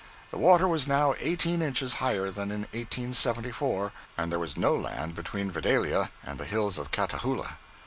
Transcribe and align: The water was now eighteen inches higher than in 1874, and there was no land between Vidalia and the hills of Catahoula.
The 0.31 0.39
water 0.39 0.67
was 0.67 0.87
now 0.87 1.13
eighteen 1.19 1.61
inches 1.61 1.97
higher 2.01 2.31
than 2.31 2.49
in 2.49 2.61
1874, 2.71 3.91
and 4.17 4.31
there 4.31 4.39
was 4.39 4.57
no 4.57 4.75
land 4.75 5.13
between 5.13 5.51
Vidalia 5.51 6.09
and 6.23 6.39
the 6.39 6.45
hills 6.45 6.79
of 6.79 6.89
Catahoula. 6.89 7.59